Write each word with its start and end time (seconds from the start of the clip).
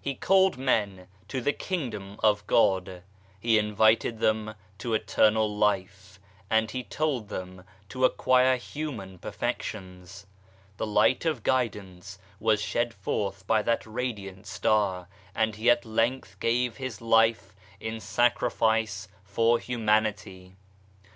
He 0.00 0.14
called 0.14 0.56
men 0.56 1.08
to 1.26 1.40
the 1.40 1.52
Kingdom 1.52 2.20
of 2.22 2.46
God, 2.46 3.02
He 3.40 3.58
invited 3.58 4.20
them 4.20 4.54
to 4.78 4.94
Eternal 4.94 5.52
Life 5.52 6.20
and 6.48 6.70
He 6.70 6.84
told 6.84 7.28
them 7.28 7.64
to 7.88 8.04
acquire 8.04 8.54
human 8.56 9.18
perfections. 9.18 10.26
The 10.76 10.86
Light 10.86 11.24
of 11.24 11.42
Guidance 11.42 12.20
was 12.38 12.62
shed 12.62 12.94
forth 12.94 13.44
by 13.48 13.62
that 13.62 13.84
radiant 13.84 14.46
Star, 14.46 15.08
and 15.34 15.56
He 15.56 15.68
at 15.68 15.84
length 15.84 16.38
gave 16.38 16.76
His 16.76 17.00
life 17.00 17.52
in 17.80 17.98
sacrifice 17.98 19.08
for 19.24 19.58
Humanity. 19.58 20.54